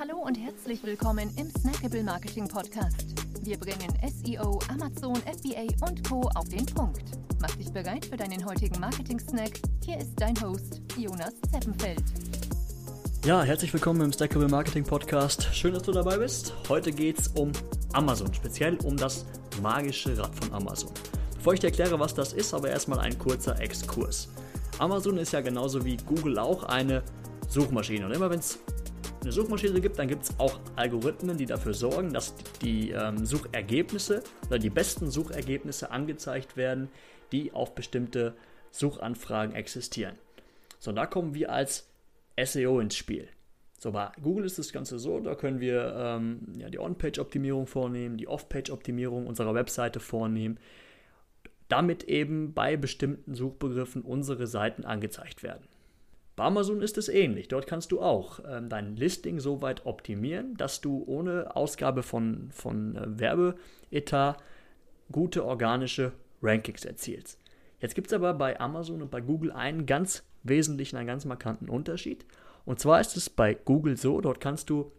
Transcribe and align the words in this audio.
Hallo 0.00 0.16
und 0.16 0.34
herzlich 0.34 0.82
willkommen 0.82 1.30
im 1.36 1.50
Snackable 1.50 2.02
Marketing 2.02 2.48
Podcast. 2.48 3.04
Wir 3.42 3.58
bringen 3.58 3.92
SEO, 4.08 4.58
Amazon, 4.70 5.14
FBA 5.16 5.66
und 5.86 6.08
Co. 6.08 6.22
auf 6.36 6.48
den 6.48 6.64
Punkt. 6.64 7.02
Mach 7.38 7.54
dich 7.56 7.70
bereit 7.70 8.06
für 8.06 8.16
deinen 8.16 8.42
heutigen 8.46 8.80
Marketing-Snack. 8.80 9.60
Hier 9.84 9.98
ist 9.98 10.14
dein 10.16 10.40
Host, 10.40 10.80
Jonas 10.96 11.34
Zeppenfeld. 11.52 12.02
Ja, 13.26 13.42
herzlich 13.42 13.74
willkommen 13.74 14.00
im 14.00 14.10
Stackable 14.10 14.48
Marketing 14.48 14.84
Podcast. 14.84 15.54
Schön, 15.54 15.74
dass 15.74 15.82
du 15.82 15.92
dabei 15.92 16.16
bist. 16.16 16.54
Heute 16.70 16.92
geht 16.92 17.18
es 17.18 17.28
um 17.28 17.52
Amazon, 17.92 18.32
speziell 18.32 18.78
um 18.84 18.96
das 18.96 19.26
magische 19.60 20.16
Rad 20.16 20.34
von 20.34 20.50
Amazon. 20.54 20.92
Bevor 21.34 21.52
ich 21.52 21.60
dir 21.60 21.66
erkläre, 21.66 22.00
was 22.00 22.14
das 22.14 22.32
ist, 22.32 22.54
aber 22.54 22.70
erstmal 22.70 23.00
ein 23.00 23.18
kurzer 23.18 23.60
Exkurs. 23.60 24.30
Amazon 24.78 25.18
ist 25.18 25.34
ja 25.34 25.42
genauso 25.42 25.84
wie 25.84 25.98
Google 25.98 26.38
auch 26.38 26.62
eine 26.62 27.02
Suchmaschine. 27.48 28.06
Und 28.06 28.12
immer 28.12 28.30
wenn 28.30 28.38
es 28.38 28.60
eine 29.22 29.32
Suchmaschine 29.32 29.80
gibt, 29.80 29.98
dann 29.98 30.08
gibt 30.08 30.24
es 30.24 30.38
auch 30.38 30.58
Algorithmen, 30.76 31.36
die 31.36 31.46
dafür 31.46 31.74
sorgen, 31.74 32.12
dass 32.12 32.34
die 32.62 32.90
ähm, 32.90 33.24
Suchergebnisse 33.24 34.22
oder 34.46 34.58
die 34.58 34.70
besten 34.70 35.10
Suchergebnisse 35.10 35.90
angezeigt 35.90 36.56
werden, 36.56 36.88
die 37.32 37.52
auf 37.52 37.74
bestimmte 37.74 38.34
Suchanfragen 38.70 39.54
existieren. 39.54 40.16
So, 40.78 40.92
da 40.92 41.06
kommen 41.06 41.34
wir 41.34 41.52
als 41.52 41.88
SEO 42.42 42.80
ins 42.80 42.96
Spiel. 42.96 43.28
So, 43.78 43.92
bei 43.92 44.10
Google 44.22 44.44
ist 44.44 44.58
das 44.58 44.72
Ganze 44.72 44.98
so, 44.98 45.20
da 45.20 45.34
können 45.34 45.60
wir 45.60 45.94
ähm, 45.96 46.40
ja, 46.56 46.68
die 46.68 46.78
On-Page-Optimierung 46.78 47.66
vornehmen, 47.66 48.16
die 48.16 48.28
Off-Page-Optimierung 48.28 49.26
unserer 49.26 49.54
Webseite 49.54 50.00
vornehmen, 50.00 50.58
damit 51.68 52.04
eben 52.04 52.52
bei 52.52 52.76
bestimmten 52.76 53.34
Suchbegriffen 53.34 54.02
unsere 54.02 54.46
Seiten 54.46 54.84
angezeigt 54.84 55.42
werden. 55.42 55.64
Bei 56.40 56.46
Amazon 56.46 56.80
ist 56.80 56.96
es 56.96 57.10
ähnlich. 57.10 57.48
Dort 57.48 57.66
kannst 57.66 57.92
du 57.92 58.00
auch 58.00 58.40
ähm, 58.48 58.70
dein 58.70 58.96
Listing 58.96 59.40
so 59.40 59.60
weit 59.60 59.84
optimieren, 59.84 60.56
dass 60.56 60.80
du 60.80 61.04
ohne 61.06 61.54
Ausgabe 61.54 62.02
von, 62.02 62.48
von 62.50 62.96
äh, 62.96 63.20
Werbeetat 63.20 64.38
gute 65.12 65.44
organische 65.44 66.12
Rankings 66.40 66.86
erzielst. 66.86 67.38
Jetzt 67.78 67.94
gibt 67.94 68.06
es 68.06 68.14
aber 68.14 68.32
bei 68.32 68.58
Amazon 68.58 69.02
und 69.02 69.10
bei 69.10 69.20
Google 69.20 69.52
einen 69.52 69.84
ganz 69.84 70.22
wesentlichen, 70.42 70.96
einen 70.96 71.08
ganz 71.08 71.26
markanten 71.26 71.68
Unterschied. 71.68 72.24
Und 72.64 72.80
zwar 72.80 73.02
ist 73.02 73.18
es 73.18 73.28
bei 73.28 73.52
Google 73.52 73.98
so, 73.98 74.22
dort 74.22 74.40
kannst 74.40 74.70
du 74.70 74.92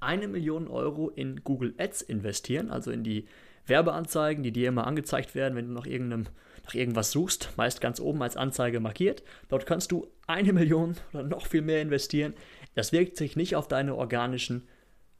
eine 0.00 0.28
Million 0.28 0.68
Euro 0.68 1.08
in 1.08 1.42
Google 1.42 1.72
Ads 1.78 2.02
investieren, 2.02 2.70
also 2.70 2.90
in 2.90 3.02
die 3.02 3.26
Werbeanzeigen, 3.66 4.42
die 4.42 4.52
dir 4.52 4.68
immer 4.68 4.86
angezeigt 4.86 5.34
werden, 5.34 5.56
wenn 5.56 5.68
du 5.68 5.74
nach, 5.74 5.86
irgendeinem, 5.86 6.26
nach 6.64 6.74
irgendwas 6.74 7.10
suchst, 7.10 7.50
meist 7.56 7.80
ganz 7.80 8.00
oben 8.00 8.22
als 8.22 8.36
Anzeige 8.36 8.80
markiert. 8.80 9.22
Dort 9.48 9.66
kannst 9.66 9.92
du 9.92 10.06
eine 10.26 10.52
Million 10.52 10.96
oder 11.12 11.22
noch 11.22 11.46
viel 11.46 11.62
mehr 11.62 11.82
investieren. 11.82 12.34
Das 12.74 12.92
wirkt 12.92 13.16
sich 13.16 13.36
nicht 13.36 13.56
auf 13.56 13.68
deine 13.68 13.94
organischen 13.94 14.68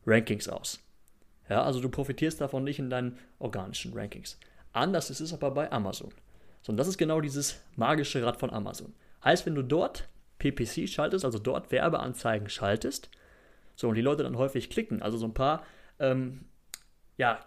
Rankings 0.07 0.49
aus. 0.49 0.81
Ja, 1.49 1.63
also 1.63 1.81
du 1.81 1.89
profitierst 1.89 2.41
davon 2.41 2.65
nicht 2.65 2.79
in 2.79 2.91
deinen 2.91 3.19
organischen 3.39 3.93
Rankings. 3.95 4.39
Anders 4.73 5.11
ist 5.11 5.21
es 5.21 5.33
aber 5.33 5.51
bei 5.51 5.71
Amazon. 5.71 6.11
So, 6.63 6.73
und 6.73 6.77
das 6.77 6.89
ist 6.89 6.99
genau 6.99 7.21
dieses 7.21 7.61
magische 7.77 8.25
Rad 8.25 8.37
von 8.37 8.51
Amazon. 8.51 8.95
Heißt, 9.25 9.47
wenn 9.47 9.55
du 9.55 9.63
dort 9.63 10.09
PPC 10.39 10.89
schaltest, 10.89 11.25
also 11.25 11.39
dort 11.39 11.71
Werbeanzeigen 11.71 12.49
schaltest, 12.49 13.11
so 13.75 13.89
und 13.89 13.95
die 13.95 14.03
Leute 14.03 14.23
dann 14.23 14.37
häufig 14.37 14.71
klicken, 14.71 15.03
also 15.03 15.17
so 15.17 15.27
ein 15.27 15.35
paar 15.35 15.65
ähm, 15.99 16.47
ja, 17.17 17.41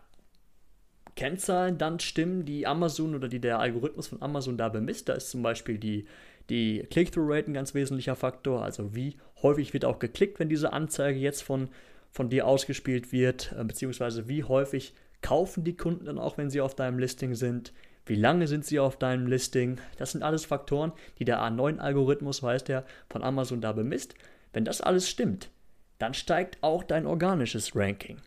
Kennzahlen 1.20 1.78
dann 1.78 2.00
stimmen, 2.00 2.46
die 2.46 2.66
Amazon 2.66 3.14
oder 3.14 3.28
die 3.28 3.42
der 3.42 3.60
Algorithmus 3.60 4.08
von 4.08 4.22
Amazon 4.22 4.58
da 4.58 4.70
bemisst. 4.70 5.10
Da 5.10 5.14
ist 5.16 5.30
zum 5.30 5.44
Beispiel 5.44 5.78
die, 5.78 6.06
die 6.50 6.88
Click-Through-Rate 6.90 7.52
ein 7.52 7.54
ganz 7.54 7.74
wesentlicher 7.74 8.16
Faktor, 8.16 8.64
also 8.64 8.96
wie 8.96 9.18
häufig 9.42 9.74
wird 9.74 9.84
auch 9.84 10.00
geklickt, 10.00 10.40
wenn 10.40 10.48
diese 10.48 10.72
Anzeige 10.72 11.20
jetzt 11.20 11.44
von, 11.44 11.68
von 12.10 12.30
dir 12.30 12.48
ausgespielt 12.48 13.12
wird, 13.12 13.54
äh, 13.60 13.66
beziehungsweise 13.66 14.30
wie 14.30 14.46
häufig 14.46 14.94
kaufen 15.22 15.66
die 15.66 15.76
Kunden 15.76 16.06
dann 16.06 16.20
auch, 16.20 16.38
wenn 16.38 16.50
sie 16.50 16.62
auf 16.62 16.74
deinem 16.74 17.00
Listing 17.00 17.36
sind, 17.36 17.74
wie 18.06 18.16
lange 18.16 18.48
sind 18.48 18.64
sie 18.64 18.80
auf 18.80 18.98
deinem 18.98 19.28
Listing. 19.28 19.78
Das 19.98 20.14
sind 20.14 20.24
alles 20.24 20.46
Faktoren, 20.46 20.94
die 21.20 21.26
der 21.26 21.42
A9-Algorithmus, 21.42 22.42
weiß 22.42 22.64
der, 22.64 22.86
von 23.10 23.24
Amazon 23.24 23.60
da 23.60 23.74
bemisst. 23.74 24.16
Wenn 24.54 24.64
das 24.64 24.80
alles 24.80 25.10
stimmt, 25.10 25.50
dann 25.98 26.14
steigt 26.14 26.60
auch 26.62 26.82
dein 26.82 27.06
organisches 27.06 27.76
Ranking. 27.76 28.22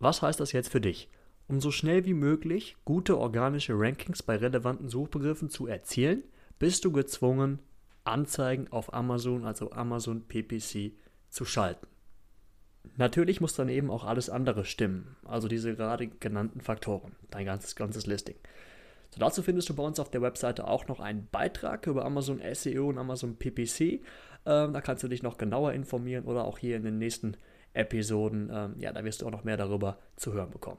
Was 0.00 0.22
heißt 0.22 0.40
das 0.40 0.50
jetzt 0.50 0.72
für 0.72 0.80
dich? 0.80 1.08
Um 1.48 1.60
so 1.60 1.70
schnell 1.70 2.04
wie 2.04 2.14
möglich 2.14 2.76
gute 2.84 3.18
organische 3.18 3.74
Rankings 3.76 4.22
bei 4.22 4.36
relevanten 4.36 4.88
Suchbegriffen 4.88 5.48
zu 5.48 5.66
erzielen, 5.66 6.24
bist 6.58 6.84
du 6.84 6.90
gezwungen, 6.90 7.60
Anzeigen 8.04 8.68
auf 8.72 8.92
Amazon, 8.92 9.44
also 9.44 9.70
Amazon 9.72 10.26
PPC, 10.26 10.92
zu 11.28 11.44
schalten. 11.44 11.86
Natürlich 12.96 13.40
muss 13.40 13.54
dann 13.54 13.68
eben 13.68 13.90
auch 13.90 14.04
alles 14.04 14.30
andere 14.30 14.64
stimmen, 14.64 15.16
also 15.24 15.48
diese 15.48 15.74
gerade 15.74 16.06
genannten 16.06 16.60
Faktoren, 16.60 17.14
dein 17.30 17.44
ganzes, 17.44 17.76
ganzes 17.76 18.06
Listing. 18.06 18.36
So, 19.10 19.20
dazu 19.20 19.42
findest 19.42 19.68
du 19.68 19.74
bei 19.74 19.82
uns 19.82 20.00
auf 20.00 20.10
der 20.10 20.22
Webseite 20.22 20.66
auch 20.66 20.88
noch 20.88 21.00
einen 21.00 21.28
Beitrag 21.30 21.86
über 21.86 22.04
Amazon 22.04 22.40
SEO 22.52 22.88
und 22.88 22.98
Amazon 22.98 23.36
PPC. 23.36 23.80
Ähm, 24.46 24.72
da 24.72 24.80
kannst 24.80 25.02
du 25.02 25.08
dich 25.08 25.22
noch 25.22 25.36
genauer 25.36 25.72
informieren 25.72 26.24
oder 26.24 26.44
auch 26.44 26.58
hier 26.58 26.76
in 26.76 26.84
den 26.84 26.98
nächsten 26.98 27.36
Episoden, 27.72 28.50
ähm, 28.52 28.74
ja, 28.78 28.92
da 28.92 29.04
wirst 29.04 29.22
du 29.22 29.26
auch 29.26 29.30
noch 29.30 29.44
mehr 29.44 29.56
darüber 29.56 29.98
zu 30.16 30.32
hören 30.32 30.50
bekommen. 30.50 30.78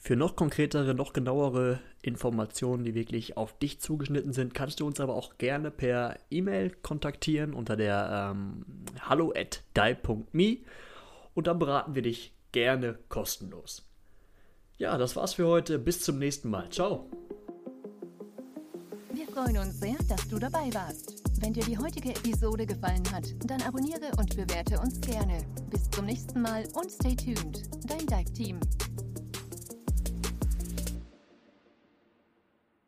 Für 0.00 0.14
noch 0.14 0.36
konkretere, 0.36 0.94
noch 0.94 1.12
genauere 1.12 1.80
Informationen, 2.02 2.84
die 2.84 2.94
wirklich 2.94 3.36
auf 3.36 3.58
dich 3.58 3.80
zugeschnitten 3.80 4.32
sind, 4.32 4.54
kannst 4.54 4.80
du 4.80 4.86
uns 4.86 5.00
aber 5.00 5.14
auch 5.14 5.38
gerne 5.38 5.70
per 5.70 6.16
E-Mail 6.30 6.70
kontaktieren 6.82 7.52
unter 7.52 7.76
der 7.76 8.32
ähm, 8.32 8.64
hallo 9.00 9.32
at 9.36 9.62
die.me 9.76 10.58
und 11.34 11.46
dann 11.48 11.58
beraten 11.58 11.94
wir 11.94 12.02
dich 12.02 12.32
gerne 12.52 12.98
kostenlos. 13.08 13.84
Ja, 14.78 14.96
das 14.96 15.16
war's 15.16 15.34
für 15.34 15.46
heute. 15.48 15.78
Bis 15.78 16.00
zum 16.00 16.18
nächsten 16.18 16.48
Mal. 16.48 16.70
Ciao. 16.70 17.10
Wir 19.12 19.26
freuen 19.26 19.58
uns 19.58 19.80
sehr, 19.80 19.96
dass 20.08 20.28
du 20.28 20.38
dabei 20.38 20.72
warst. 20.72 21.22
Wenn 21.40 21.52
dir 21.52 21.64
die 21.64 21.76
heutige 21.76 22.10
Episode 22.10 22.64
gefallen 22.64 23.02
hat, 23.12 23.34
dann 23.44 23.60
abonniere 23.62 24.12
und 24.16 24.36
bewerte 24.36 24.78
uns 24.78 25.00
gerne. 25.00 25.40
Bis 25.70 25.90
zum 25.90 26.06
nächsten 26.06 26.40
Mal 26.40 26.64
und 26.74 26.90
stay 26.90 27.16
tuned. 27.16 27.62
Dein 27.88 28.06
Dive 28.06 28.32
Team. 28.32 28.60